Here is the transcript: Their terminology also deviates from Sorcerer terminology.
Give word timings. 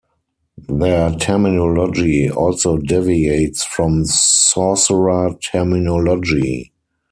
Their 0.67 1.11
terminology 1.11 2.27
also 2.27 2.77
deviates 2.77 3.63
from 3.63 4.05
Sorcerer 4.05 5.35
terminology. 5.35 6.71